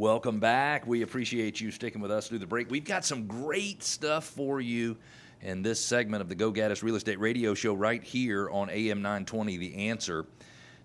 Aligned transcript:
Welcome 0.00 0.40
back. 0.40 0.86
We 0.86 1.02
appreciate 1.02 1.60
you 1.60 1.70
sticking 1.70 2.00
with 2.00 2.10
us 2.10 2.26
through 2.26 2.38
the 2.38 2.46
break. 2.46 2.70
We've 2.70 2.86
got 2.86 3.04
some 3.04 3.26
great 3.26 3.82
stuff 3.82 4.24
for 4.24 4.58
you 4.58 4.96
in 5.42 5.60
this 5.60 5.78
segment 5.78 6.22
of 6.22 6.30
the 6.30 6.34
Go 6.34 6.50
Gaddis 6.50 6.82
Real 6.82 6.96
Estate 6.96 7.20
Radio 7.20 7.52
Show 7.52 7.74
right 7.74 8.02
here 8.02 8.48
on 8.48 8.70
AM 8.70 9.02
920 9.02 9.58
The 9.58 9.88
Answer. 9.90 10.24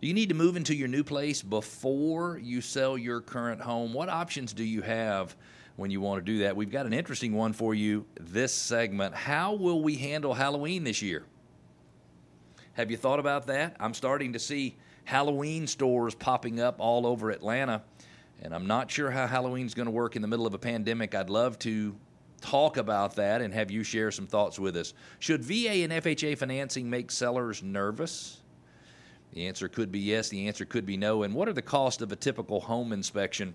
Do 0.02 0.08
you 0.10 0.14
need 0.14 0.28
to 0.28 0.36
move 0.36 0.58
into 0.58 0.76
your 0.76 0.90
new 0.90 1.02
place 1.02 1.42
before 1.42 2.42
you 2.44 2.60
sell 2.60 2.98
your 2.98 3.22
current 3.22 3.62
home? 3.62 3.94
What 3.94 4.10
options 4.10 4.52
do 4.52 4.66
you 4.66 4.82
have 4.82 5.34
when 5.78 5.92
you 5.92 6.02
want 6.02 6.20
to 6.20 6.30
do 6.30 6.40
that? 6.40 6.58
We've 6.58 6.70
got 6.70 6.86
an 6.86 6.92
interesting 6.92 7.34
one 7.34 7.54
for 7.54 7.74
you 7.74 8.06
this 8.20 8.54
segment. 8.54 9.16
How 9.16 9.54
will 9.54 9.82
we 9.82 9.96
handle 9.96 10.34
Halloween 10.34 10.84
this 10.84 11.02
year? 11.02 11.24
Have 12.74 12.92
you 12.92 12.98
thought 12.98 13.20
about 13.20 13.48
that? 13.48 13.78
I'm 13.80 13.94
starting 13.94 14.34
to 14.34 14.40
see 14.40 14.76
Halloween 15.06 15.68
stores 15.68 16.16
popping 16.16 16.60
up 16.60 16.76
all 16.80 17.08
over 17.08 17.30
Atlanta, 17.30 17.84
and 18.42 18.54
I'm 18.54 18.68
not 18.68 18.92
sure 18.92 19.12
how 19.12 19.28
Halloween's 19.28 19.74
going 19.74 19.86
to 19.88 19.92
work 19.92 20.16
in 20.16 20.22
the 20.22 20.28
middle 20.28 20.48
of 20.48 20.54
a 20.54 20.60
pandemic. 20.60 21.16
I'd 21.16 21.30
love 21.30 21.58
to 21.60 21.96
talk 22.42 22.78
about 22.78 23.16
that 23.16 23.42
and 23.42 23.54
have 23.54 23.72
you 23.72 23.84
share 23.84 24.12
some 24.12 24.28
thoughts 24.28 24.60
with 24.60 24.76
us. 24.78 24.94
Should 25.20 25.44
VA 25.44 25.84
and 25.84 25.92
FHA 25.92 26.38
financing 26.38 26.90
make 26.90 27.12
sellers 27.12 27.64
nervous? 27.64 28.42
The 29.34 29.48
answer 29.48 29.68
could 29.68 29.92
be 29.92 30.00
yes, 30.00 30.30
the 30.30 30.48
answer 30.48 30.66
could 30.66 30.86
be 30.86 30.96
no. 30.96 31.24
And 31.24 31.34
what 31.34 31.50
are 31.50 31.54
the 31.54 31.62
costs 31.62 32.02
of 32.02 32.12
a 32.12 32.16
typical 32.16 32.62
home 32.62 32.94
inspection? 32.94 33.54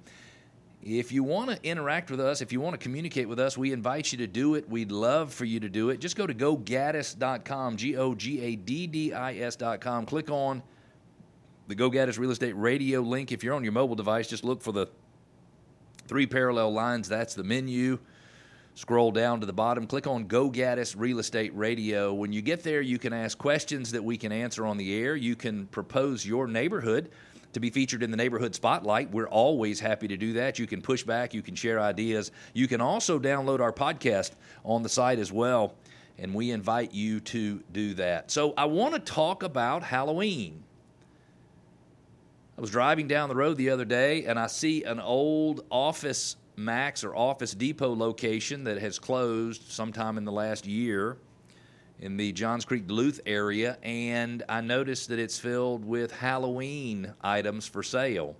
If 0.83 1.12
you 1.12 1.23
want 1.23 1.51
to 1.51 1.62
interact 1.62 2.11
with 2.11 2.20
us, 2.20 2.41
if 2.41 2.53
you 2.53 2.61
want 2.61 2.75
to 2.75 2.78
communicate 2.78 3.28
with 3.28 3.39
us, 3.39 3.56
we 3.56 3.73
invite 3.73 4.12
you 4.12 4.19
to 4.19 4.27
do 4.27 4.55
it. 4.55 4.69
We'd 4.69 4.91
love 4.91 5.33
for 5.33 5.45
you 5.45 5.61
to 5.61 5.69
do 5.69 5.91
it. 5.91 6.01
Just 6.01 6.17
go 6.17 6.27
to 6.27 6.34
gogaddis.com, 6.34 7.77
G 7.77 7.97
O 7.97 8.15
G 8.15 8.41
A 8.41 8.56
D 8.56 8.87
D 8.87 9.12
I 9.12 9.34
S.com. 9.34 10.06
Click 10.06 10.31
on 10.31 10.62
the 11.70 11.77
Go 11.77 11.88
Gaddis 11.88 12.19
Real 12.19 12.33
Estate 12.33 12.56
Radio 12.56 13.01
link. 13.01 13.30
If 13.30 13.45
you're 13.45 13.55
on 13.55 13.62
your 13.62 13.73
mobile 13.73 13.95
device, 13.95 14.27
just 14.27 14.42
look 14.42 14.61
for 14.61 14.72
the 14.72 14.89
three 16.08 16.27
parallel 16.27 16.72
lines. 16.72 17.08
That's 17.08 17.34
the 17.34 17.44
menu. 17.44 18.00
Scroll 18.75 19.12
down 19.12 19.39
to 19.39 19.47
the 19.47 19.53
bottom, 19.53 19.86
click 19.86 20.09
on 20.09 20.27
Go 20.27 20.50
Gaddis 20.50 20.97
Real 20.98 21.20
Estate 21.20 21.53
Radio. 21.55 22.12
When 22.12 22.33
you 22.33 22.42
get 22.42 22.64
there, 22.64 22.81
you 22.81 22.98
can 22.98 23.12
ask 23.12 23.39
questions 23.39 23.92
that 23.92 24.03
we 24.03 24.17
can 24.17 24.33
answer 24.33 24.67
on 24.67 24.78
the 24.78 25.00
air. 25.00 25.14
You 25.14 25.36
can 25.36 25.67
propose 25.69 26.27
your 26.27 26.48
neighborhood 26.48 27.11
to 27.53 27.61
be 27.61 27.70
featured 27.70 28.03
in 28.03 28.11
the 28.11 28.16
neighborhood 28.16 28.55
spotlight. 28.56 29.12
We're 29.12 29.28
always 29.28 29.78
happy 29.78 30.09
to 30.09 30.16
do 30.16 30.33
that. 30.33 30.59
You 30.59 30.66
can 30.66 30.83
push 30.83 31.05
back, 31.05 31.34
you 31.34 31.42
can 31.42 31.55
share 31.55 31.78
ideas. 31.78 32.33
You 32.53 32.66
can 32.66 32.81
also 32.81 33.20
download 33.20 33.61
our 33.61 33.72
podcast 33.72 34.33
on 34.64 34.83
the 34.83 34.89
site 34.89 35.20
as 35.20 35.31
well, 35.31 35.75
and 36.19 36.34
we 36.34 36.50
invite 36.50 36.92
you 36.92 37.20
to 37.20 37.62
do 37.70 37.94
that. 37.94 38.33
So, 38.33 38.55
I 38.56 38.64
want 38.64 38.94
to 38.94 39.00
talk 39.00 39.44
about 39.44 39.84
Halloween. 39.84 40.64
I 42.61 42.62
was 42.62 42.70
driving 42.70 43.08
down 43.08 43.30
the 43.30 43.34
road 43.34 43.56
the 43.56 43.70
other 43.70 43.86
day 43.86 44.27
and 44.27 44.39
I 44.39 44.47
see 44.47 44.84
an 44.84 45.00
old 45.00 45.64
Office 45.70 46.36
Max 46.56 47.03
or 47.03 47.16
Office 47.16 47.55
Depot 47.55 47.97
location 47.97 48.64
that 48.64 48.77
has 48.77 48.98
closed 48.98 49.62
sometime 49.72 50.19
in 50.19 50.27
the 50.27 50.33
last 50.33 50.66
year 50.66 51.16
in 52.00 52.19
the 52.19 52.33
Johns 52.33 52.66
Creek 52.66 52.86
Duluth 52.86 53.19
area, 53.25 53.78
and 53.83 54.42
I 54.47 54.61
noticed 54.61 55.08
that 55.08 55.19
it's 55.19 55.38
filled 55.38 55.86
with 55.86 56.12
Halloween 56.12 57.14
items 57.22 57.66
for 57.66 57.83
sale. 57.83 58.36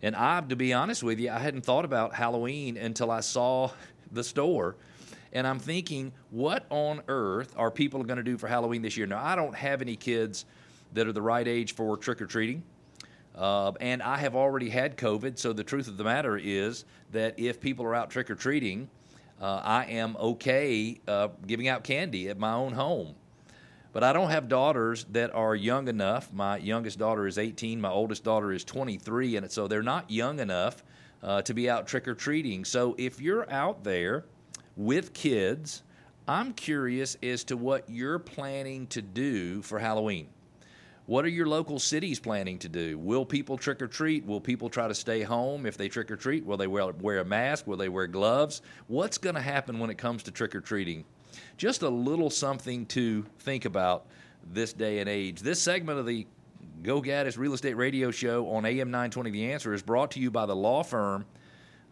And 0.00 0.14
I, 0.14 0.40
to 0.42 0.54
be 0.54 0.72
honest 0.72 1.02
with 1.02 1.18
you, 1.18 1.32
I 1.32 1.40
hadn't 1.40 1.62
thought 1.62 1.84
about 1.84 2.14
Halloween 2.14 2.76
until 2.76 3.10
I 3.10 3.18
saw 3.18 3.72
the 4.12 4.22
store. 4.22 4.76
And 5.32 5.44
I'm 5.44 5.58
thinking, 5.58 6.12
what 6.30 6.66
on 6.70 7.02
earth 7.08 7.52
are 7.56 7.72
people 7.72 8.04
going 8.04 8.18
to 8.18 8.22
do 8.22 8.38
for 8.38 8.46
Halloween 8.46 8.82
this 8.82 8.96
year? 8.96 9.08
Now, 9.08 9.24
I 9.24 9.34
don't 9.34 9.56
have 9.56 9.82
any 9.82 9.96
kids 9.96 10.44
that 10.92 11.08
are 11.08 11.12
the 11.12 11.20
right 11.20 11.48
age 11.48 11.74
for 11.74 11.96
trick 11.96 12.22
or 12.22 12.26
treating. 12.26 12.62
Uh, 13.38 13.72
and 13.80 14.02
I 14.02 14.16
have 14.16 14.34
already 14.34 14.68
had 14.68 14.96
COVID, 14.96 15.38
so 15.38 15.52
the 15.52 15.62
truth 15.62 15.86
of 15.86 15.96
the 15.96 16.02
matter 16.02 16.36
is 16.36 16.84
that 17.12 17.38
if 17.38 17.60
people 17.60 17.84
are 17.84 17.94
out 17.94 18.10
trick 18.10 18.28
or 18.30 18.34
treating, 18.34 18.90
uh, 19.40 19.62
I 19.64 19.84
am 19.84 20.16
okay 20.16 21.00
uh, 21.06 21.28
giving 21.46 21.68
out 21.68 21.84
candy 21.84 22.28
at 22.28 22.38
my 22.38 22.52
own 22.52 22.72
home. 22.72 23.14
But 23.92 24.02
I 24.02 24.12
don't 24.12 24.30
have 24.30 24.48
daughters 24.48 25.06
that 25.12 25.32
are 25.34 25.54
young 25.54 25.86
enough. 25.86 26.32
My 26.32 26.56
youngest 26.58 26.98
daughter 26.98 27.28
is 27.28 27.38
18, 27.38 27.80
my 27.80 27.90
oldest 27.90 28.24
daughter 28.24 28.52
is 28.52 28.64
23, 28.64 29.36
and 29.36 29.50
so 29.50 29.68
they're 29.68 29.82
not 29.84 30.10
young 30.10 30.40
enough 30.40 30.82
uh, 31.22 31.40
to 31.42 31.54
be 31.54 31.70
out 31.70 31.86
trick 31.86 32.08
or 32.08 32.16
treating. 32.16 32.64
So 32.64 32.96
if 32.98 33.20
you're 33.20 33.48
out 33.52 33.84
there 33.84 34.24
with 34.76 35.12
kids, 35.12 35.82
I'm 36.26 36.52
curious 36.54 37.16
as 37.22 37.44
to 37.44 37.56
what 37.56 37.88
you're 37.88 38.18
planning 38.18 38.88
to 38.88 39.00
do 39.00 39.62
for 39.62 39.78
Halloween. 39.78 40.28
What 41.08 41.24
are 41.24 41.28
your 41.28 41.46
local 41.46 41.78
cities 41.78 42.20
planning 42.20 42.58
to 42.58 42.68
do? 42.68 42.98
Will 42.98 43.24
people 43.24 43.56
trick 43.56 43.80
or 43.80 43.86
treat? 43.86 44.26
Will 44.26 44.42
people 44.42 44.68
try 44.68 44.88
to 44.88 44.94
stay 44.94 45.22
home 45.22 45.64
if 45.64 45.78
they 45.78 45.88
trick 45.88 46.10
or 46.10 46.16
treat? 46.16 46.44
Will 46.44 46.58
they 46.58 46.66
wear, 46.66 46.92
wear 46.92 47.20
a 47.20 47.24
mask? 47.24 47.66
Will 47.66 47.78
they 47.78 47.88
wear 47.88 48.06
gloves? 48.06 48.60
What's 48.88 49.16
going 49.16 49.34
to 49.34 49.40
happen 49.40 49.78
when 49.78 49.88
it 49.88 49.96
comes 49.96 50.22
to 50.24 50.30
trick 50.30 50.54
or 50.54 50.60
treating? 50.60 51.06
Just 51.56 51.80
a 51.80 51.88
little 51.88 52.28
something 52.28 52.84
to 52.88 53.24
think 53.38 53.64
about 53.64 54.04
this 54.52 54.74
day 54.74 54.98
and 54.98 55.08
age. 55.08 55.40
This 55.40 55.62
segment 55.62 55.98
of 55.98 56.04
the 56.04 56.26
Go 56.82 57.00
Gaddis 57.00 57.38
Real 57.38 57.54
Estate 57.54 57.78
Radio 57.78 58.10
Show 58.10 58.46
on 58.50 58.66
AM 58.66 58.90
920 58.90 59.30
The 59.30 59.50
Answer 59.50 59.72
is 59.72 59.82
brought 59.82 60.10
to 60.10 60.20
you 60.20 60.30
by 60.30 60.44
the 60.44 60.54
law 60.54 60.82
firm 60.82 61.24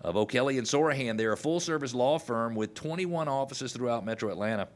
of 0.02 0.18
O'Kelley 0.18 0.58
and 0.58 0.66
Sorohan. 0.66 1.16
They're 1.16 1.32
a 1.32 1.38
full 1.38 1.60
service 1.60 1.94
law 1.94 2.18
firm 2.18 2.54
with 2.54 2.74
21 2.74 3.28
offices 3.28 3.72
throughout 3.72 4.04
metro 4.04 4.30
Atlanta. 4.30 4.68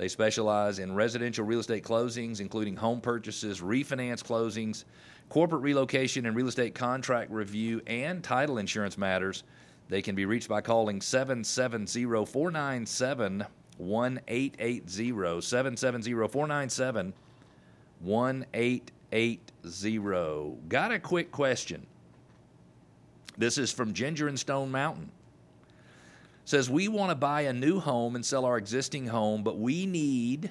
They 0.00 0.08
specialize 0.08 0.78
in 0.78 0.94
residential 0.94 1.44
real 1.44 1.60
estate 1.60 1.84
closings, 1.84 2.40
including 2.40 2.74
home 2.74 3.02
purchases, 3.02 3.60
refinance 3.60 4.22
closings, 4.22 4.84
corporate 5.28 5.60
relocation 5.60 6.24
and 6.24 6.34
real 6.34 6.48
estate 6.48 6.74
contract 6.74 7.30
review, 7.30 7.82
and 7.86 8.24
title 8.24 8.56
insurance 8.56 8.96
matters. 8.96 9.44
They 9.90 10.00
can 10.00 10.14
be 10.14 10.24
reached 10.24 10.48
by 10.48 10.62
calling 10.62 11.02
770 11.02 12.24
497 12.24 13.44
1880. 13.76 15.40
770 15.42 16.12
497 16.14 17.12
1880. 18.00 20.58
Got 20.70 20.92
a 20.92 20.98
quick 20.98 21.30
question. 21.30 21.86
This 23.36 23.58
is 23.58 23.70
from 23.70 23.92
Ginger 23.92 24.28
and 24.28 24.40
Stone 24.40 24.70
Mountain 24.70 25.10
says 26.50 26.68
we 26.68 26.88
want 26.88 27.10
to 27.10 27.14
buy 27.14 27.42
a 27.42 27.52
new 27.52 27.78
home 27.78 28.16
and 28.16 28.26
sell 28.26 28.44
our 28.44 28.58
existing 28.58 29.06
home, 29.06 29.44
but 29.44 29.56
we 29.56 29.86
need 29.86 30.50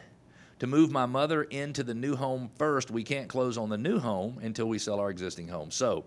to 0.60 0.66
move 0.66 0.90
my 0.92 1.06
mother 1.06 1.44
into 1.44 1.84
the 1.84 1.94
new 1.94 2.16
home 2.16 2.50
first. 2.58 2.90
We 2.90 3.04
can't 3.04 3.28
close 3.28 3.58
on 3.58 3.68
the 3.68 3.78
new 3.78 4.00
home 4.00 4.40
until 4.42 4.68
we 4.68 4.80
sell 4.80 5.02
our 5.02 5.10
existing 5.10 5.50
home. 5.50 5.72
So, 5.72 6.06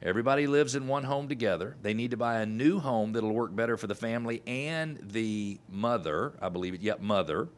everybody 0.00 0.46
lives 0.46 0.76
in 0.76 0.88
one 0.88 1.04
home 1.04 1.28
together. 1.28 1.76
They 1.82 1.92
need 1.92 2.12
to 2.12 2.16
buy 2.16 2.40
a 2.40 2.46
new 2.46 2.78
home 2.78 3.12
that'll 3.12 3.34
work 3.34 3.54
better 3.54 3.76
for 3.76 3.86
the 3.86 3.94
family 3.94 4.42
and 4.46 4.98
the 5.02 5.58
mother, 5.68 6.32
I 6.40 6.48
believe 6.48 6.72
it, 6.72 6.80
yep, 6.80 7.00
mother. 7.00 7.48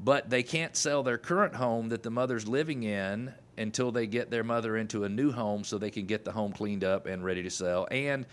But 0.00 0.30
they 0.30 0.42
can't 0.42 0.74
sell 0.74 1.04
their 1.04 1.16
current 1.16 1.54
home 1.54 1.90
that 1.90 2.02
the 2.02 2.10
mother's 2.10 2.48
living 2.48 2.82
in 2.82 3.32
until 3.56 3.92
they 3.92 4.08
get 4.08 4.32
their 4.32 4.42
mother 4.42 4.76
into 4.76 5.04
a 5.04 5.08
new 5.08 5.30
home 5.30 5.62
so 5.62 5.78
they 5.78 5.92
can 5.92 6.06
get 6.06 6.24
the 6.24 6.32
home 6.32 6.52
cleaned 6.52 6.82
up 6.82 7.06
and 7.06 7.24
ready 7.24 7.44
to 7.44 7.50
sell. 7.50 7.86
And 7.92 8.26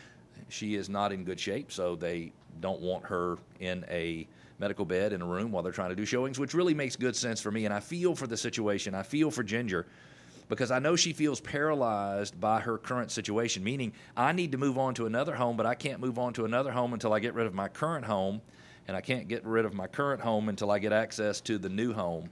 she 0.50 0.76
is 0.76 0.90
not 0.90 1.12
in 1.12 1.24
good 1.24 1.40
shape, 1.40 1.72
so 1.72 1.96
they 1.96 2.34
don't 2.60 2.82
want 2.82 3.06
her 3.06 3.38
in 3.60 3.86
a 3.90 4.28
medical 4.60 4.86
bed 4.86 5.14
in 5.14 5.22
a 5.22 5.26
room 5.26 5.52
while 5.52 5.64
they're 5.64 5.72
trying 5.72 5.90
to 5.90 5.96
do 5.96 6.06
showings, 6.06 6.40
which 6.40 6.54
really 6.54 6.74
makes 6.74 6.96
good 6.96 7.16
sense 7.16 7.42
for 7.42 7.52
me. 7.52 7.66
And 7.66 7.74
I 7.74 7.80
feel 7.80 8.16
for 8.16 8.28
the 8.28 8.38
situation. 8.38 8.94
I 8.94 9.04
feel 9.04 9.32
for 9.32 9.44
Ginger 9.44 9.88
because 10.52 10.70
I 10.70 10.80
know 10.80 10.98
she 10.98 11.14
feels 11.14 11.40
paralyzed 11.40 12.40
by 12.40 12.60
her 12.60 12.78
current 12.78 13.10
situation, 13.10 13.64
meaning 13.64 13.94
I 14.18 14.34
need 14.34 14.52
to 14.52 14.58
move 14.58 14.78
on 14.78 14.94
to 14.96 15.06
another 15.06 15.34
home, 15.34 15.56
but 15.56 15.66
I 15.66 15.76
can't 15.76 16.02
move 16.02 16.20
on 16.20 16.34
to 16.34 16.46
another 16.46 16.72
home 16.72 16.94
until 16.94 17.14
I 17.14 17.20
get 17.20 17.34
rid 17.34 17.48
of 17.48 17.54
my 17.54 17.70
current 17.70 18.06
home, 18.06 18.42
and 18.88 18.98
I 18.98 19.00
can't 19.00 19.30
get 19.30 19.46
rid 19.46 19.64
of 19.64 19.74
my 19.74 19.88
current 19.88 20.22
home 20.22 20.50
until 20.50 20.70
I 20.70 20.80
get 20.80 20.92
access 20.92 21.40
to 21.42 21.58
the 21.58 21.70
new 21.70 21.94
home. 21.94 22.30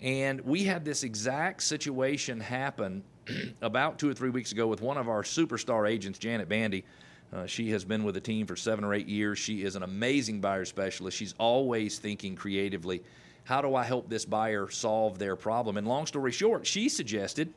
And 0.00 0.40
we 0.40 0.64
had 0.64 0.84
this 0.84 1.04
exact 1.04 1.62
situation 1.62 2.40
happen 2.40 3.04
about 3.62 4.00
two 4.00 4.10
or 4.10 4.14
three 4.14 4.30
weeks 4.30 4.50
ago 4.50 4.66
with 4.66 4.82
one 4.82 4.98
of 4.98 5.08
our 5.08 5.22
superstar 5.22 5.88
agents, 5.88 6.18
Janet 6.18 6.48
Bandy. 6.48 6.84
Uh, 7.34 7.46
she 7.46 7.70
has 7.72 7.84
been 7.84 8.04
with 8.04 8.14
the 8.14 8.20
team 8.20 8.46
for 8.46 8.54
seven 8.54 8.84
or 8.84 8.94
eight 8.94 9.08
years. 9.08 9.38
She 9.38 9.64
is 9.64 9.74
an 9.74 9.82
amazing 9.82 10.40
buyer 10.40 10.64
specialist. 10.64 11.16
She's 11.16 11.34
always 11.38 11.98
thinking 11.98 12.36
creatively. 12.36 13.02
How 13.42 13.60
do 13.60 13.74
I 13.74 13.82
help 13.82 14.08
this 14.08 14.24
buyer 14.24 14.70
solve 14.70 15.18
their 15.18 15.34
problem? 15.34 15.76
And 15.76 15.86
long 15.86 16.06
story 16.06 16.30
short, 16.30 16.64
she 16.66 16.88
suggested 16.88 17.52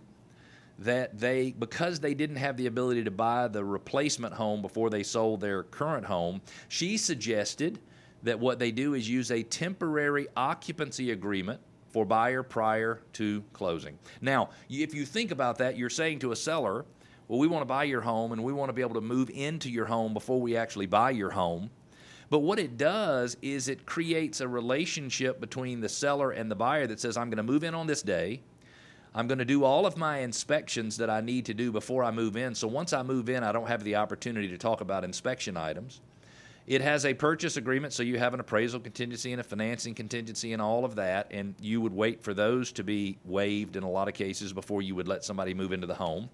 that 0.79 1.18
they, 1.19 1.51
because 1.51 2.00
they 2.00 2.13
didn't 2.13 2.35
have 2.38 2.57
the 2.57 2.65
ability 2.65 3.03
to 3.03 3.12
buy 3.12 3.47
the 3.47 3.63
replacement 3.63 4.33
home 4.33 4.62
before 4.62 4.89
they 4.89 5.03
sold 5.03 5.41
their 5.41 5.63
current 5.63 6.06
home, 6.06 6.41
she 6.69 6.97
suggested 6.97 7.79
that 8.24 8.39
what 8.39 8.57
they 8.57 8.71
do 8.71 8.95
is 8.95 9.07
use 9.07 9.31
a 9.31 9.44
temporary 9.44 10.27
occupancy 10.35 11.12
agreement 11.12 11.59
for 11.89 12.03
buyer 12.03 12.44
prior 12.44 13.01
to 13.13 13.44
closing. 13.53 13.97
Now, 14.21 14.50
if 14.69 14.94
you 14.94 15.06
think 15.06 15.31
about 15.31 15.59
that, 15.59 15.77
you're 15.77 15.89
saying 15.89 16.19
to 16.19 16.31
a 16.31 16.35
seller, 16.35 16.85
well, 17.27 17.39
we 17.39 17.47
want 17.47 17.62
to 17.62 17.65
buy 17.65 17.83
your 17.83 18.01
home 18.01 18.31
and 18.31 18.44
we 18.44 18.53
want 18.53 18.69
to 18.69 18.74
be 18.74 18.81
able 18.81 18.95
to 18.95 19.01
move 19.01 19.29
into 19.29 19.69
your 19.69 19.85
home 19.85 20.13
before 20.13 20.39
we 20.39 20.56
actually 20.56 20.85
buy 20.85 21.12
your 21.12 21.31
home. 21.31 21.69
But 22.29 22.39
what 22.39 22.59
it 22.59 22.77
does 22.77 23.38
is 23.41 23.68
it 23.68 23.85
creates 23.85 24.41
a 24.41 24.47
relationship 24.47 25.39
between 25.39 25.79
the 25.79 25.89
seller 25.89 26.31
and 26.31 26.51
the 26.51 26.56
buyer 26.56 26.88
that 26.88 27.00
says, 27.00 27.18
I'm 27.18 27.29
going 27.29 27.38
to 27.38 27.44
move 27.44 27.63
in 27.63 27.74
on 27.74 27.88
this 27.88 28.01
day. 28.01 28.41
I'm 29.15 29.27
going 29.27 29.39
to 29.39 29.45
do 29.45 29.63
all 29.63 29.85
of 29.85 29.97
my 29.97 30.19
inspections 30.19 30.97
that 30.97 31.09
I 31.09 31.21
need 31.21 31.45
to 31.45 31.53
do 31.53 31.71
before 31.71 32.03
I 32.03 32.12
move 32.12 32.35
in. 32.38 32.53
So 32.53 32.68
once 32.68 32.94
I 32.94 33.01
move 33.01 33.29
in, 33.29 33.44
I 33.44 33.51
don't 33.51 33.68
have 33.68 33.83
the 33.83 33.95
opportunity 33.95 34.50
to 34.50 34.57
talk 34.57 34.81
about 34.81 35.03
inspection 35.03 35.57
items. 35.57 36.01
It 36.68 36.81
has 36.81 37.06
a 37.06 37.13
purchase 37.13 37.56
agreement, 37.56 37.94
so 37.94 38.03
you 38.03 38.19
have 38.19 38.33
an 38.33 38.41
appraisal 38.41 38.81
contingency 38.81 39.31
and 39.31 39.39
a 39.39 39.44
financing 39.44 39.95
contingency 39.95 40.51
and 40.51 40.62
all 40.62 40.83
of 40.83 40.95
that, 40.95 41.27
and 41.31 41.56
you 41.62 41.79
would 41.79 41.94
wait 41.94 42.21
for 42.21 42.33
those 42.33 42.74
to 42.74 42.83
be 42.83 43.18
waived 43.24 43.77
in 43.77 43.83
a 43.83 43.89
lot 43.89 44.09
of 44.09 44.13
cases 44.13 44.51
before 44.51 44.81
you 44.81 44.94
would 44.94 45.07
let 45.07 45.24
somebody 45.24 45.53
move 45.53 45.71
into 45.71 45.88
the 45.88 45.95
home. 45.95 46.29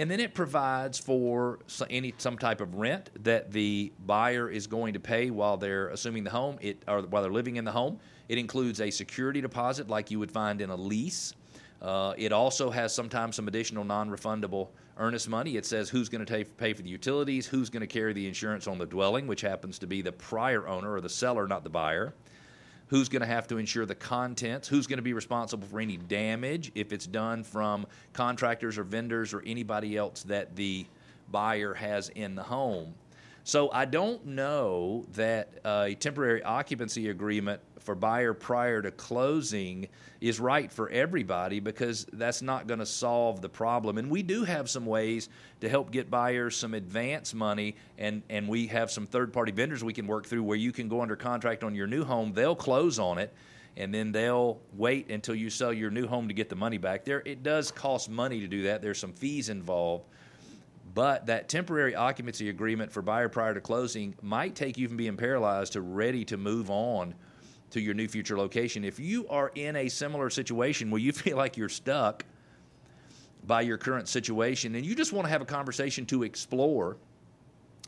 And 0.00 0.10
then 0.10 0.18
it 0.18 0.32
provides 0.32 0.98
for 0.98 1.58
any 1.90 2.14
some 2.16 2.38
type 2.38 2.62
of 2.62 2.76
rent 2.76 3.10
that 3.22 3.52
the 3.52 3.92
buyer 4.06 4.48
is 4.48 4.66
going 4.66 4.94
to 4.94 4.98
pay 4.98 5.28
while 5.28 5.58
they're 5.58 5.88
assuming 5.88 6.24
the 6.24 6.30
home, 6.30 6.56
it 6.62 6.82
or 6.88 7.02
while 7.02 7.20
they're 7.20 7.30
living 7.30 7.56
in 7.56 7.66
the 7.66 7.72
home. 7.72 7.98
It 8.26 8.38
includes 8.38 8.80
a 8.80 8.90
security 8.90 9.42
deposit 9.42 9.90
like 9.90 10.10
you 10.10 10.18
would 10.18 10.32
find 10.32 10.62
in 10.62 10.70
a 10.70 10.74
lease. 10.74 11.34
Uh, 11.82 12.14
it 12.16 12.32
also 12.32 12.70
has 12.70 12.94
sometimes 12.94 13.36
some 13.36 13.46
additional 13.46 13.84
non-refundable 13.84 14.68
earnest 14.96 15.28
money. 15.28 15.58
It 15.58 15.66
says 15.66 15.90
who's 15.90 16.08
going 16.08 16.24
to 16.24 16.44
pay 16.56 16.72
for 16.72 16.80
the 16.80 16.88
utilities, 16.88 17.46
who's 17.46 17.68
going 17.68 17.82
to 17.82 17.86
carry 17.86 18.14
the 18.14 18.26
insurance 18.26 18.66
on 18.66 18.78
the 18.78 18.86
dwelling, 18.86 19.26
which 19.26 19.42
happens 19.42 19.78
to 19.80 19.86
be 19.86 20.00
the 20.00 20.12
prior 20.12 20.66
owner 20.66 20.94
or 20.94 21.02
the 21.02 21.10
seller, 21.10 21.46
not 21.46 21.62
the 21.62 21.68
buyer. 21.68 22.14
Who's 22.90 23.08
going 23.08 23.20
to 23.20 23.26
have 23.26 23.46
to 23.48 23.58
ensure 23.58 23.86
the 23.86 23.94
contents? 23.94 24.66
Who's 24.66 24.88
going 24.88 24.98
to 24.98 25.02
be 25.02 25.12
responsible 25.12 25.68
for 25.68 25.78
any 25.78 25.96
damage 25.96 26.72
if 26.74 26.92
it's 26.92 27.06
done 27.06 27.44
from 27.44 27.86
contractors 28.12 28.78
or 28.78 28.82
vendors 28.82 29.32
or 29.32 29.44
anybody 29.46 29.96
else 29.96 30.24
that 30.24 30.56
the 30.56 30.86
buyer 31.30 31.72
has 31.72 32.08
in 32.08 32.34
the 32.34 32.42
home? 32.42 32.94
So 33.50 33.68
I 33.72 33.84
don't 33.84 34.24
know 34.26 35.04
that 35.14 35.48
a 35.64 35.96
temporary 35.96 36.40
occupancy 36.40 37.08
agreement 37.08 37.60
for 37.80 37.96
buyer 37.96 38.32
prior 38.32 38.80
to 38.80 38.92
closing 38.92 39.88
is 40.20 40.38
right 40.38 40.70
for 40.70 40.88
everybody 40.90 41.58
because 41.58 42.06
that's 42.12 42.42
not 42.42 42.68
going 42.68 42.78
to 42.78 42.86
solve 42.86 43.42
the 43.42 43.48
problem. 43.48 43.98
And 43.98 44.08
we 44.08 44.22
do 44.22 44.44
have 44.44 44.70
some 44.70 44.86
ways 44.86 45.28
to 45.62 45.68
help 45.68 45.90
get 45.90 46.08
buyers 46.08 46.56
some 46.56 46.74
advance 46.74 47.34
money, 47.34 47.74
and, 47.98 48.22
and 48.30 48.46
we 48.46 48.68
have 48.68 48.88
some 48.88 49.04
third 49.04 49.32
party 49.32 49.50
vendors 49.50 49.82
we 49.82 49.94
can 49.94 50.06
work 50.06 50.26
through 50.26 50.44
where 50.44 50.56
you 50.56 50.70
can 50.70 50.88
go 50.88 51.00
under 51.00 51.16
contract 51.16 51.64
on 51.64 51.74
your 51.74 51.88
new 51.88 52.04
home, 52.04 52.32
they'll 52.32 52.54
close 52.54 53.00
on 53.00 53.18
it. 53.18 53.34
And 53.76 53.92
then 53.92 54.12
they'll 54.12 54.60
wait 54.74 55.10
until 55.10 55.34
you 55.34 55.50
sell 55.50 55.72
your 55.72 55.90
new 55.90 56.06
home 56.06 56.28
to 56.28 56.34
get 56.34 56.50
the 56.50 56.56
money 56.56 56.78
back. 56.78 57.04
There, 57.04 57.22
it 57.24 57.42
does 57.42 57.72
cost 57.72 58.08
money 58.08 58.38
to 58.38 58.46
do 58.46 58.62
that. 58.64 58.80
There's 58.80 58.98
some 59.00 59.12
fees 59.12 59.48
involved, 59.48 60.04
but 60.94 61.26
that 61.26 61.48
temporary 61.48 61.94
occupancy 61.94 62.48
agreement 62.48 62.90
for 62.90 63.02
buyer 63.02 63.28
prior 63.28 63.54
to 63.54 63.60
closing 63.60 64.14
might 64.22 64.54
take 64.54 64.76
you 64.76 64.88
from 64.88 64.96
being 64.96 65.16
paralyzed 65.16 65.74
to 65.74 65.80
ready 65.80 66.24
to 66.24 66.36
move 66.36 66.70
on 66.70 67.14
to 67.70 67.80
your 67.80 67.94
new 67.94 68.08
future 68.08 68.36
location. 68.36 68.84
If 68.84 68.98
you 68.98 69.28
are 69.28 69.52
in 69.54 69.76
a 69.76 69.88
similar 69.88 70.30
situation 70.30 70.90
where 70.90 71.00
you 71.00 71.12
feel 71.12 71.36
like 71.36 71.56
you're 71.56 71.68
stuck 71.68 72.24
by 73.46 73.62
your 73.62 73.78
current 73.78 74.08
situation 74.08 74.74
and 74.74 74.84
you 74.84 74.94
just 74.94 75.12
want 75.12 75.26
to 75.26 75.30
have 75.30 75.42
a 75.42 75.46
conversation 75.46 76.04
to 76.06 76.24
explore 76.24 76.96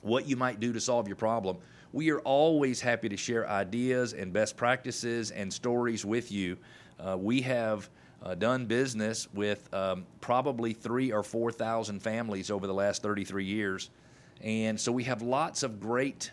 what 0.03 0.27
you 0.27 0.37
might 0.37 0.61
do 0.61 0.73
to 0.73 0.81
solve 0.81 1.07
your 1.07 1.17
problem, 1.17 1.57
we 1.93 2.11
are 2.11 2.21
always 2.21 2.81
happy 2.81 3.09
to 3.09 3.17
share 3.17 3.49
ideas 3.49 4.15
and 4.15 4.33
best 4.33 4.57
practices 4.57 5.31
and 5.31 5.53
stories 5.53 6.05
with 6.05 6.33
you. 6.33 6.57
Uh, 6.99 7.17
we 7.19 7.41
have 7.41 7.91
uh, 8.25 8.35
done 8.35 8.67
business 8.67 9.29
with 9.35 9.73
um, 9.75 10.07
probably 10.21 10.73
three 10.73 11.13
or 11.13 11.23
four 11.23 11.51
thousand 11.51 12.01
families 12.01 12.51
over 12.51 12.67
the 12.67 12.75
last 12.75 13.03
33 13.03 13.45
years, 13.45 13.91
and 14.41 14.81
so 14.81 14.93
we 14.93 15.05
have 15.05 15.23
lots 15.23 15.63
of 15.63 15.81
great 15.81 16.31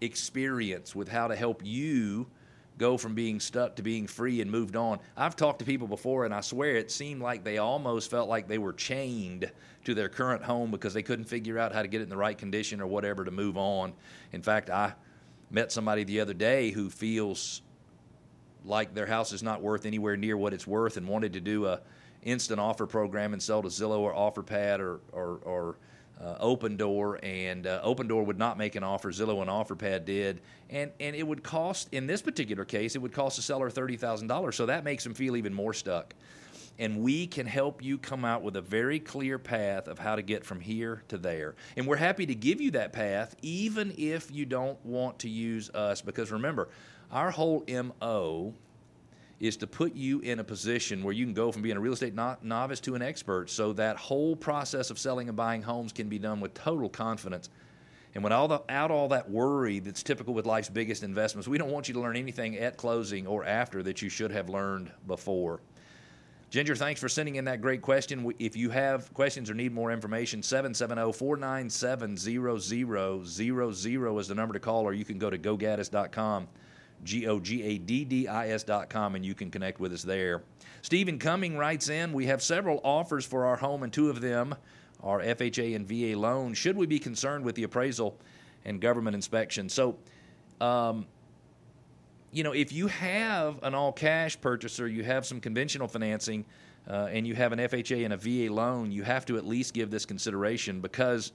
experience 0.00 0.94
with 0.94 1.08
how 1.08 1.28
to 1.28 1.36
help 1.36 1.62
you 1.64 2.26
go 2.78 2.96
from 2.96 3.14
being 3.14 3.38
stuck 3.38 3.76
to 3.76 3.82
being 3.82 4.06
free 4.06 4.40
and 4.40 4.50
moved 4.50 4.76
on. 4.76 4.98
I've 5.16 5.36
talked 5.36 5.60
to 5.60 5.64
people 5.64 5.86
before, 5.86 6.24
and 6.24 6.34
I 6.34 6.40
swear 6.40 6.76
it 6.76 6.90
seemed 6.90 7.22
like 7.22 7.44
they 7.44 7.58
almost 7.58 8.10
felt 8.10 8.28
like 8.28 8.48
they 8.48 8.58
were 8.58 8.72
chained 8.72 9.50
to 9.84 9.94
their 9.94 10.08
current 10.08 10.42
home 10.42 10.70
because 10.70 10.94
they 10.94 11.02
couldn't 11.02 11.26
figure 11.26 11.58
out 11.58 11.72
how 11.72 11.82
to 11.82 11.88
get 11.88 12.00
it 12.00 12.04
in 12.04 12.10
the 12.10 12.16
right 12.16 12.36
condition 12.36 12.80
or 12.80 12.86
whatever 12.86 13.24
to 13.24 13.30
move 13.30 13.56
on. 13.56 13.92
In 14.32 14.42
fact, 14.42 14.70
I 14.70 14.94
met 15.50 15.70
somebody 15.70 16.04
the 16.04 16.20
other 16.20 16.34
day 16.34 16.70
who 16.70 16.90
feels 16.90 17.62
like 18.64 18.94
their 18.94 19.06
house 19.06 19.32
is 19.32 19.42
not 19.42 19.62
worth 19.62 19.86
anywhere 19.86 20.16
near 20.16 20.36
what 20.36 20.52
it's 20.52 20.66
worth 20.66 20.96
and 20.96 21.06
wanted 21.06 21.32
to 21.34 21.40
do 21.40 21.66
a 21.66 21.80
instant 22.22 22.58
offer 22.58 22.86
program 22.86 23.32
and 23.32 23.42
sell 23.42 23.62
to 23.62 23.68
Zillow 23.68 23.98
or 23.98 24.14
OfferPad 24.14 24.80
or, 24.80 25.00
or, 25.12 25.38
or 25.44 25.76
uh, 26.20 26.38
Opendoor, 26.44 27.18
and 27.22 27.66
uh, 27.66 27.82
Opendoor 27.82 28.24
would 28.24 28.38
not 28.38 28.56
make 28.56 28.76
an 28.76 28.84
offer. 28.84 29.10
Zillow 29.10 29.40
and 29.42 29.50
OfferPad 29.50 30.04
did, 30.04 30.40
and 30.70 30.90
and 31.00 31.16
it 31.16 31.26
would 31.26 31.42
cost 31.42 31.88
in 31.92 32.06
this 32.06 32.22
particular 32.22 32.64
case, 32.64 32.94
it 32.94 33.00
would 33.00 33.12
cost 33.12 33.36
the 33.36 33.42
seller 33.42 33.68
thirty 33.68 33.96
thousand 33.96 34.28
dollars. 34.28 34.56
So 34.56 34.66
that 34.66 34.84
makes 34.84 35.04
them 35.04 35.14
feel 35.14 35.36
even 35.36 35.52
more 35.52 35.74
stuck. 35.74 36.14
And 36.76 37.02
we 37.02 37.28
can 37.28 37.46
help 37.46 37.84
you 37.84 37.98
come 37.98 38.24
out 38.24 38.42
with 38.42 38.56
a 38.56 38.60
very 38.60 38.98
clear 38.98 39.38
path 39.38 39.86
of 39.86 39.98
how 40.00 40.16
to 40.16 40.22
get 40.22 40.44
from 40.44 40.60
here 40.60 41.04
to 41.06 41.18
there. 41.18 41.54
And 41.76 41.86
we're 41.86 41.96
happy 41.96 42.26
to 42.26 42.34
give 42.34 42.60
you 42.60 42.72
that 42.72 42.92
path, 42.92 43.36
even 43.42 43.94
if 43.96 44.32
you 44.32 44.44
don't 44.44 44.84
want 44.84 45.20
to 45.20 45.28
use 45.28 45.70
us. 45.70 46.00
Because 46.00 46.32
remember, 46.32 46.68
our 47.14 47.30
whole 47.30 47.64
MO 47.68 48.52
is 49.38 49.56
to 49.56 49.66
put 49.66 49.94
you 49.94 50.20
in 50.20 50.40
a 50.40 50.44
position 50.44 51.02
where 51.02 51.12
you 51.12 51.24
can 51.24 51.32
go 51.32 51.52
from 51.52 51.62
being 51.62 51.76
a 51.76 51.80
real 51.80 51.92
estate 51.92 52.14
no- 52.14 52.36
novice 52.42 52.80
to 52.80 52.94
an 52.94 53.02
expert 53.02 53.48
so 53.48 53.72
that 53.72 53.96
whole 53.96 54.34
process 54.34 54.90
of 54.90 54.98
selling 54.98 55.28
and 55.28 55.36
buying 55.36 55.62
homes 55.62 55.92
can 55.92 56.08
be 56.08 56.18
done 56.18 56.40
with 56.40 56.52
total 56.54 56.88
confidence. 56.88 57.48
And 58.14 58.22
without 58.22 58.90
all 58.90 59.08
that 59.08 59.30
worry 59.30 59.80
that's 59.80 60.02
typical 60.02 60.34
with 60.34 60.46
life's 60.46 60.68
biggest 60.68 61.02
investments, 61.02 61.48
we 61.48 61.58
don't 61.58 61.70
want 61.70 61.88
you 61.88 61.94
to 61.94 62.00
learn 62.00 62.16
anything 62.16 62.58
at 62.58 62.76
closing 62.76 63.26
or 63.26 63.44
after 63.44 63.82
that 63.84 64.02
you 64.02 64.08
should 64.08 64.30
have 64.30 64.48
learned 64.48 64.90
before. 65.06 65.60
Ginger, 66.50 66.76
thanks 66.76 67.00
for 67.00 67.08
sending 67.08 67.36
in 67.36 67.44
that 67.46 67.60
great 67.60 67.82
question. 67.82 68.32
If 68.38 68.54
you 68.54 68.70
have 68.70 69.12
questions 69.14 69.50
or 69.50 69.54
need 69.54 69.72
more 69.72 69.90
information, 69.90 70.42
770 70.42 71.12
497 71.12 72.16
0000 72.16 74.18
is 74.18 74.28
the 74.28 74.34
number 74.36 74.52
to 74.52 74.60
call, 74.60 74.84
or 74.84 74.92
you 74.92 75.04
can 75.04 75.18
go 75.18 75.30
to 75.30 75.38
gogaddis.com 75.38 76.46
G 77.04 77.26
O 77.26 77.38
G 77.38 77.62
A 77.62 77.78
D 77.78 78.04
D 78.04 78.28
I 78.28 78.48
S 78.48 78.64
dot 78.64 78.90
com, 78.90 79.14
and 79.14 79.24
you 79.24 79.34
can 79.34 79.50
connect 79.50 79.80
with 79.80 79.92
us 79.92 80.02
there. 80.02 80.42
Stephen 80.82 81.18
Cumming 81.18 81.56
writes 81.56 81.88
in 81.88 82.12
We 82.12 82.26
have 82.26 82.42
several 82.42 82.80
offers 82.82 83.24
for 83.24 83.46
our 83.46 83.56
home, 83.56 83.82
and 83.82 83.92
two 83.92 84.10
of 84.10 84.20
them 84.20 84.54
are 85.02 85.20
FHA 85.20 85.76
and 85.76 85.86
VA 85.86 86.18
loans. 86.18 86.58
Should 86.58 86.76
we 86.76 86.86
be 86.86 86.98
concerned 86.98 87.44
with 87.44 87.54
the 87.54 87.62
appraisal 87.62 88.18
and 88.64 88.80
government 88.80 89.14
inspection? 89.14 89.68
So, 89.68 89.96
um, 90.60 91.06
you 92.32 92.42
know, 92.42 92.52
if 92.52 92.72
you 92.72 92.88
have 92.88 93.62
an 93.62 93.74
all 93.74 93.92
cash 93.92 94.40
purchaser, 94.40 94.88
you 94.88 95.04
have 95.04 95.26
some 95.26 95.40
conventional 95.40 95.88
financing, 95.88 96.44
uh, 96.88 97.08
and 97.10 97.26
you 97.26 97.34
have 97.34 97.52
an 97.52 97.58
FHA 97.58 98.04
and 98.04 98.14
a 98.14 98.16
VA 98.16 98.52
loan, 98.52 98.90
you 98.90 99.02
have 99.02 99.24
to 99.26 99.36
at 99.36 99.46
least 99.46 99.74
give 99.74 99.90
this 99.90 100.04
consideration 100.04 100.80
because 100.80 101.32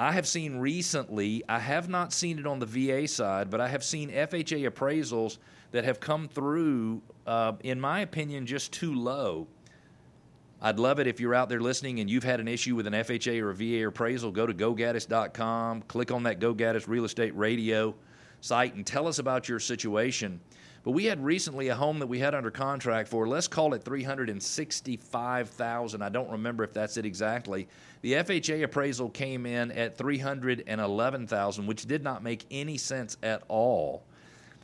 I 0.00 0.12
have 0.12 0.26
seen 0.26 0.56
recently, 0.56 1.42
I 1.46 1.58
have 1.58 1.90
not 1.90 2.14
seen 2.14 2.38
it 2.38 2.46
on 2.46 2.58
the 2.58 2.64
VA 2.64 3.06
side, 3.06 3.50
but 3.50 3.60
I 3.60 3.68
have 3.68 3.84
seen 3.84 4.08
FHA 4.10 4.66
appraisals 4.66 5.36
that 5.72 5.84
have 5.84 6.00
come 6.00 6.26
through, 6.26 7.02
uh, 7.26 7.52
in 7.62 7.78
my 7.78 8.00
opinion, 8.00 8.46
just 8.46 8.72
too 8.72 8.94
low. 8.94 9.46
I'd 10.62 10.78
love 10.78 11.00
it 11.00 11.06
if 11.06 11.20
you're 11.20 11.34
out 11.34 11.50
there 11.50 11.60
listening 11.60 12.00
and 12.00 12.08
you've 12.08 12.24
had 12.24 12.40
an 12.40 12.48
issue 12.48 12.74
with 12.74 12.86
an 12.86 12.94
FHA 12.94 13.42
or 13.42 13.50
a 13.50 13.54
VA 13.54 13.88
appraisal. 13.88 14.30
Go 14.30 14.46
to 14.46 14.54
gogaddis.com, 14.54 15.82
click 15.82 16.10
on 16.10 16.22
that 16.22 16.40
GoGaddis 16.40 16.88
Real 16.88 17.04
Estate 17.04 17.36
Radio 17.36 17.94
site, 18.40 18.72
and 18.76 18.86
tell 18.86 19.06
us 19.06 19.18
about 19.18 19.50
your 19.50 19.60
situation. 19.60 20.40
But 20.82 20.92
we 20.92 21.04
had 21.04 21.22
recently 21.22 21.68
a 21.68 21.74
home 21.74 21.98
that 21.98 22.06
we 22.06 22.20
had 22.20 22.34
under 22.34 22.50
contract 22.50 23.10
for, 23.10 23.28
let's 23.28 23.48
call 23.48 23.74
it 23.74 23.84
365,000. 23.84 26.02
I 26.02 26.08
don't 26.08 26.30
remember 26.30 26.64
if 26.64 26.72
that's 26.72 26.96
it 26.96 27.04
exactly. 27.04 27.68
The 28.00 28.14
FHA 28.14 28.62
appraisal 28.62 29.10
came 29.10 29.44
in 29.44 29.72
at 29.72 29.98
311,000, 29.98 31.66
which 31.66 31.84
did 31.84 32.02
not 32.02 32.22
make 32.22 32.46
any 32.50 32.78
sense 32.78 33.18
at 33.22 33.42
all. 33.48 34.04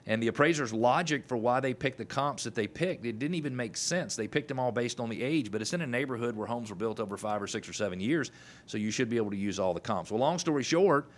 And 0.07 0.23
the 0.23 0.29
appraiser's 0.29 0.73
logic 0.73 1.27
for 1.27 1.37
why 1.37 1.61
they 1.61 1.75
picked 1.75 1.99
the 1.99 2.05
comps 2.05 2.45
that 2.45 2.55
they 2.55 2.69
picked, 2.69 3.05
it 3.05 3.19
didn't 3.19 3.35
even 3.35 3.55
make 3.55 3.77
sense. 3.77 4.17
They 4.17 4.29
picked 4.29 4.49
them 4.49 4.59
all 4.61 4.73
based 4.73 5.01
on 5.01 5.11
the 5.11 5.23
age, 5.23 5.51
but 5.51 5.61
it's 5.61 5.75
in 5.75 5.83
a 5.83 5.87
neighborhood 5.87 6.37
where 6.37 6.47
homes 6.47 6.71
were 6.71 6.77
built 6.77 7.01
over 7.01 7.17
five 7.17 7.43
or 7.43 7.49
six 7.49 7.69
or 7.69 7.73
seven 7.73 7.99
years, 8.01 8.31
so 8.67 8.79
you 8.79 8.93
should 8.93 9.11
be 9.11 9.17
able 9.17 9.33
to 9.33 9.37
use 9.37 9.59
all 9.59 9.75
the 9.75 9.81
comps. 9.81 10.13
Well, 10.13 10.21
long 10.21 10.39
story 10.39 10.63
short, 10.63 11.09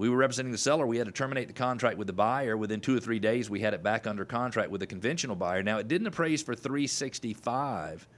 we 0.00 0.08
were 0.08 0.16
representing 0.16 0.50
the 0.50 0.56
seller. 0.56 0.86
We 0.86 0.96
had 0.96 1.08
to 1.08 1.12
terminate 1.12 1.46
the 1.46 1.52
contract 1.52 1.98
with 1.98 2.06
the 2.06 2.14
buyer. 2.14 2.56
Within 2.56 2.80
two 2.80 2.96
or 2.96 3.00
three 3.00 3.18
days, 3.18 3.50
we 3.50 3.60
had 3.60 3.74
it 3.74 3.82
back 3.82 4.06
under 4.06 4.24
contract 4.24 4.70
with 4.70 4.80
a 4.80 4.86
conventional 4.86 5.36
buyer. 5.36 5.62
Now, 5.62 5.76
it 5.76 5.88
didn't 5.88 6.06
appraise 6.06 6.42
for 6.42 6.54
365 6.54 8.08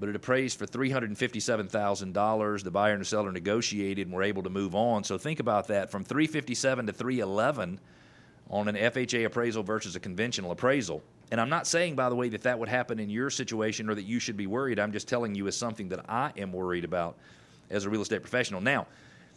but 0.00 0.08
it 0.08 0.16
appraised 0.16 0.58
for 0.58 0.66
$357,000. 0.66 2.64
The 2.64 2.70
buyer 2.70 2.92
and 2.92 3.00
the 3.00 3.04
seller 3.04 3.30
negotiated 3.30 4.08
and 4.08 4.14
were 4.14 4.24
able 4.24 4.42
to 4.42 4.50
move 4.50 4.74
on. 4.74 5.04
So 5.04 5.16
think 5.16 5.38
about 5.38 5.68
that 5.68 5.88
from 5.88 6.02
357 6.02 6.88
to 6.88 6.92
311 6.92 7.78
on 8.50 8.68
an 8.68 8.74
FHA 8.74 9.26
appraisal 9.26 9.62
versus 9.62 9.94
a 9.94 10.00
conventional 10.00 10.50
appraisal. 10.50 11.00
And 11.30 11.40
I'm 11.40 11.48
not 11.48 11.68
saying, 11.68 11.94
by 11.94 12.08
the 12.08 12.16
way, 12.16 12.28
that 12.30 12.42
that 12.42 12.58
would 12.58 12.68
happen 12.68 12.98
in 12.98 13.08
your 13.08 13.30
situation 13.30 13.88
or 13.88 13.94
that 13.94 14.02
you 14.02 14.18
should 14.18 14.36
be 14.36 14.48
worried. 14.48 14.80
I'm 14.80 14.92
just 14.92 15.06
telling 15.06 15.36
you 15.36 15.46
as 15.46 15.56
something 15.56 15.88
that 15.90 16.04
I 16.08 16.32
am 16.36 16.52
worried 16.52 16.84
about 16.84 17.16
as 17.70 17.84
a 17.84 17.90
real 17.90 18.02
estate 18.02 18.20
professional. 18.20 18.60
Now, 18.60 18.88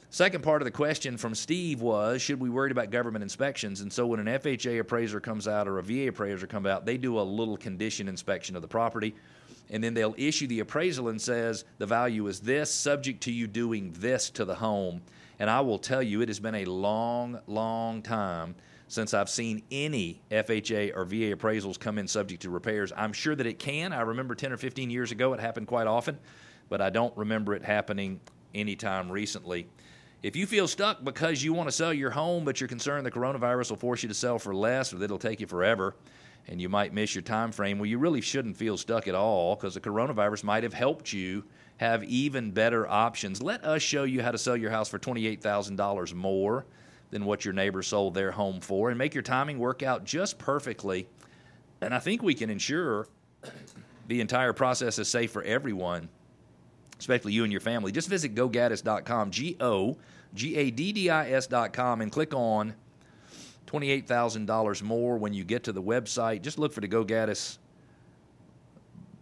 Second 0.09 0.41
part 0.41 0.61
of 0.61 0.65
the 0.65 0.71
question 0.71 1.17
from 1.17 1.35
Steve 1.35 1.81
was 1.81 2.21
Should 2.21 2.39
we 2.39 2.49
worry 2.49 2.71
about 2.71 2.91
government 2.91 3.23
inspections? 3.23 3.81
And 3.81 3.91
so 3.91 4.07
when 4.07 4.21
an 4.21 4.39
FHA 4.39 4.79
appraiser 4.79 5.19
comes 5.19 5.47
out 5.47 5.67
or 5.67 5.79
a 5.79 5.83
VA 5.83 6.07
appraiser 6.07 6.47
comes 6.47 6.67
out, 6.67 6.85
they 6.85 6.97
do 6.97 7.19
a 7.19 7.21
little 7.21 7.57
condition 7.57 8.07
inspection 8.07 8.55
of 8.55 8.61
the 8.61 8.69
property. 8.69 9.15
And 9.69 9.83
then 9.83 9.93
they'll 9.93 10.15
issue 10.17 10.47
the 10.47 10.61
appraisal 10.61 11.09
and 11.09 11.21
says 11.21 11.65
the 11.77 11.85
value 11.85 12.27
is 12.27 12.39
this, 12.39 12.71
subject 12.73 13.21
to 13.23 13.33
you 13.33 13.47
doing 13.47 13.93
this 13.99 14.29
to 14.31 14.45
the 14.45 14.55
home. 14.55 15.01
And 15.39 15.49
I 15.49 15.59
will 15.59 15.77
tell 15.77 16.01
you, 16.01 16.21
it 16.21 16.29
has 16.29 16.39
been 16.39 16.55
a 16.55 16.65
long, 16.65 17.41
long 17.45 18.01
time 18.01 18.55
since 18.87 19.13
I've 19.13 19.29
seen 19.29 19.61
any 19.69 20.21
FHA 20.31 20.95
or 20.95 21.03
VA 21.03 21.35
appraisals 21.35 21.77
come 21.77 21.97
in 21.97 22.07
subject 22.07 22.43
to 22.43 22.49
repairs. 22.49 22.93
I'm 22.95 23.11
sure 23.11 23.35
that 23.35 23.45
it 23.45 23.59
can. 23.59 23.91
I 23.91 24.01
remember 24.01 24.35
10 24.35 24.53
or 24.53 24.57
15 24.57 24.89
years 24.89 25.11
ago 25.11 25.33
it 25.33 25.41
happened 25.41 25.67
quite 25.67 25.85
often, 25.85 26.17
but 26.69 26.79
I 26.79 26.89
don't 26.89 27.15
remember 27.17 27.53
it 27.53 27.65
happening 27.65 28.21
anytime 28.55 29.11
recently. 29.11 29.67
If 30.23 30.35
you 30.35 30.47
feel 30.47 30.67
stuck 30.67 31.03
because 31.03 31.43
you 31.43 31.53
want 31.53 31.69
to 31.69 31.71
sell 31.71 31.93
your 31.93 32.09
home, 32.09 32.43
but 32.43 32.59
you're 32.59 32.67
concerned 32.67 33.05
the 33.05 33.11
coronavirus 33.11 33.69
will 33.69 33.77
force 33.77 34.01
you 34.01 34.09
to 34.09 34.15
sell 34.15 34.39
for 34.39 34.53
less 34.53 34.91
or 34.91 34.97
that 34.97 35.05
it'll 35.05 35.19
take 35.19 35.39
you 35.39 35.45
forever, 35.45 35.95
and 36.47 36.59
you 36.59 36.69
might 36.69 36.91
miss 36.91 37.13
your 37.13 37.21
time 37.21 37.51
frame, 37.51 37.77
well, 37.77 37.85
you 37.85 37.99
really 37.99 38.21
shouldn't 38.21 38.57
feel 38.57 38.77
stuck 38.77 39.07
at 39.07 39.13
all 39.13 39.55
because 39.55 39.75
the 39.75 39.79
coronavirus 39.79 40.43
might 40.43 40.63
have 40.63 40.73
helped 40.73 41.13
you 41.13 41.43
have 41.77 42.03
even 42.05 42.49
better 42.49 42.87
options. 42.87 43.43
Let 43.43 43.63
us 43.63 43.83
show 43.83 44.05
you 44.05 44.23
how 44.23 44.31
to 44.31 44.39
sell 44.39 44.57
your 44.57 44.71
house 44.71 44.89
for 44.89 44.97
$28,000 44.97 46.13
more 46.15 46.65
than 47.11 47.25
what 47.25 47.45
your 47.45 47.53
neighbor 47.53 47.83
sold 47.83 48.15
their 48.15 48.31
home 48.31 48.59
for 48.59 48.89
and 48.89 48.97
make 48.97 49.13
your 49.13 49.21
timing 49.21 49.59
work 49.59 49.83
out 49.83 50.03
just 50.03 50.39
perfectly. 50.39 51.07
And 51.79 51.93
I 51.93 51.99
think 51.99 52.23
we 52.23 52.33
can 52.33 52.49
ensure 52.49 53.07
the 54.07 54.19
entire 54.19 54.53
process 54.53 54.97
is 54.97 55.07
safe 55.07 55.29
for 55.29 55.43
everyone 55.43 56.09
especially 56.99 57.33
you 57.33 57.43
and 57.43 57.51
your 57.51 57.61
family, 57.61 57.91
just 57.91 58.09
visit 58.09 58.35
gogaddis.com, 58.35 59.31
G 59.31 59.57
O 59.59 59.97
G 60.33 60.55
A 60.55 60.71
D 60.71 60.91
D 60.91 61.09
I 61.09 61.31
S.com, 61.31 62.01
and 62.01 62.11
click 62.11 62.33
on 62.33 62.73
$28,000 63.67 64.81
more 64.81 65.17
when 65.17 65.33
you 65.33 65.43
get 65.43 65.63
to 65.65 65.71
the 65.71 65.81
website. 65.81 66.41
Just 66.41 66.57
look 66.57 66.73
for 66.73 66.81
the 66.81 66.87
Go 66.87 67.03
Gaddis 67.03 67.57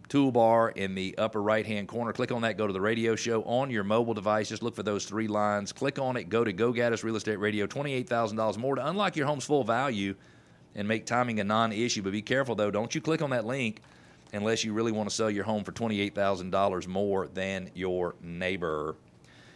toolbar 0.08 0.76
in 0.76 0.94
the 0.94 1.18
upper 1.18 1.42
right 1.42 1.66
hand 1.66 1.88
corner. 1.88 2.12
Click 2.12 2.30
on 2.30 2.42
that, 2.42 2.56
go 2.56 2.66
to 2.66 2.72
the 2.72 2.80
radio 2.80 3.16
show 3.16 3.42
on 3.42 3.70
your 3.70 3.82
mobile 3.84 4.14
device. 4.14 4.48
Just 4.48 4.62
look 4.62 4.76
for 4.76 4.84
those 4.84 5.04
three 5.04 5.26
lines. 5.26 5.72
Click 5.72 5.98
on 5.98 6.16
it, 6.16 6.28
go 6.28 6.44
to 6.44 6.52
Go 6.52 6.72
Gaddis 6.72 7.02
Real 7.02 7.16
Estate 7.16 7.40
Radio, 7.40 7.66
$28,000 7.66 8.56
more 8.56 8.76
to 8.76 8.86
unlock 8.86 9.16
your 9.16 9.26
home's 9.26 9.44
full 9.44 9.64
value 9.64 10.14
and 10.76 10.86
make 10.86 11.06
timing 11.06 11.40
a 11.40 11.44
non 11.44 11.72
issue. 11.72 12.02
But 12.02 12.12
be 12.12 12.22
careful 12.22 12.54
though, 12.54 12.70
don't 12.70 12.94
you 12.94 13.00
click 13.00 13.20
on 13.20 13.30
that 13.30 13.44
link 13.44 13.80
unless 14.32 14.64
you 14.64 14.72
really 14.72 14.92
want 14.92 15.08
to 15.08 15.14
sell 15.14 15.30
your 15.30 15.44
home 15.44 15.64
for 15.64 15.72
$28,000 15.72 16.86
more 16.86 17.28
than 17.28 17.70
your 17.74 18.14
neighbor. 18.20 18.96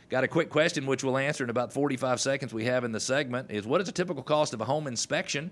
Got 0.09 0.25
a 0.25 0.29
quick 0.29 0.51
question 0.51 0.87
which 0.87 1.05
we'll 1.05 1.19
answer 1.19 1.45
in 1.45 1.51
about 1.51 1.73
45 1.73 2.21
seconds 2.21 2.53
we 2.53 2.65
have 2.65 2.83
in 2.83 2.93
the 2.93 3.01
segment 3.01 3.51
is 3.51 3.65
what 3.67 3.81
is 3.81 3.87
the 3.87 3.93
typical 3.93 4.23
cost 4.23 4.53
of 4.55 4.61
a 4.61 4.65
home 4.65 4.87
inspection? 4.87 5.51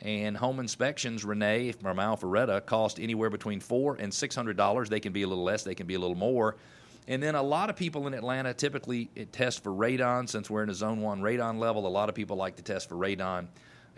And 0.00 0.36
home 0.36 0.60
inspections, 0.60 1.24
Renee 1.24 1.72
from 1.72 1.96
Alpharetta, 1.96 2.64
cost 2.64 3.00
anywhere 3.00 3.30
between 3.30 3.58
four 3.58 3.96
and 3.96 4.14
six 4.14 4.34
hundred 4.34 4.56
dollars. 4.56 4.88
They 4.88 5.00
can 5.00 5.12
be 5.12 5.22
a 5.22 5.26
little 5.26 5.42
less, 5.42 5.64
they 5.64 5.74
can 5.74 5.88
be 5.88 5.94
a 5.94 5.98
little 5.98 6.16
more. 6.16 6.56
And 7.08 7.20
then 7.20 7.34
a 7.34 7.42
lot 7.42 7.68
of 7.68 7.74
people 7.74 8.06
in 8.06 8.14
Atlanta 8.14 8.54
typically 8.54 9.06
test 9.32 9.64
for 9.64 9.72
radon. 9.72 10.28
Since 10.28 10.48
we're 10.48 10.62
in 10.62 10.70
a 10.70 10.74
zone 10.74 11.00
one 11.00 11.20
radon 11.20 11.58
level, 11.58 11.86
a 11.86 11.88
lot 11.88 12.08
of 12.08 12.14
people 12.14 12.36
like 12.36 12.54
to 12.56 12.62
test 12.62 12.88
for 12.88 12.94
radon 12.94 13.48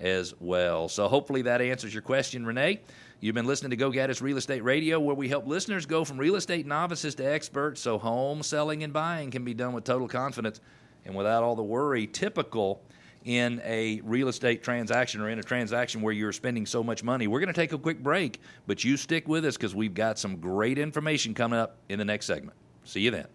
as 0.01 0.35
well. 0.41 0.89
So 0.89 1.09
hopefully 1.09 1.43
that 1.43 1.61
answers 1.61 1.93
your 1.93 2.03
question, 2.03 2.45
Renee. 2.45 2.81
You've 3.21 3.35
been 3.35 3.47
listening 3.47 3.71
to 3.71 3.77
Go 3.77 3.91
Gaddis 3.91 4.23
Real 4.23 4.39
Estate 4.39 4.65
Radio, 4.65 4.99
where 4.99 5.15
we 5.15 5.29
help 5.29 5.47
listeners 5.47 5.85
go 5.85 6.05
from 6.05 6.17
real 6.17 6.37
estate 6.37 6.67
novices 6.67 7.15
to 7.17 7.23
experts 7.23 7.81
so 7.81 7.99
home 7.99 8.43
selling 8.43 8.83
and 8.83 8.93
buying 8.93 9.31
can 9.31 9.45
be 9.45 9.53
done 9.53 9.75
with 9.75 9.85
total 9.85 10.09
confidence 10.09 10.61
and 11.05 11.15
without 11.15 11.43
all 11.43 11.55
the 11.55 11.63
worry 11.63 12.07
typical 12.07 12.83
in 13.25 13.61
a 13.65 14.01
real 14.05 14.29
estate 14.29 14.63
transaction 14.63 15.21
or 15.21 15.29
in 15.29 15.39
a 15.39 15.43
transaction 15.43 16.01
where 16.01 16.15
you're 16.15 16.33
spending 16.33 16.65
so 16.65 16.83
much 16.83 17.05
money. 17.05 17.27
We're 17.27 17.41
going 17.41 17.53
to 17.53 17.61
take 17.61 17.73
a 17.73 17.79
quick 17.79 18.03
break, 18.03 18.41
but 18.67 18.83
you 18.83 18.97
stick 18.97 19.29
with 19.29 19.45
us 19.45 19.57
because 19.57 19.75
we've 19.75 19.93
got 19.93 20.19
some 20.19 20.37
great 20.37 20.79
information 20.79 21.35
coming 21.35 21.59
up 21.59 21.77
in 21.91 21.99
the 21.99 22.05
next 22.07 22.25
segment. 22.27 22.57
See 22.85 23.01
you 23.01 23.11
then. 23.11 23.27